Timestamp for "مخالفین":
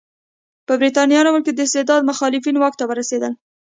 2.09-2.55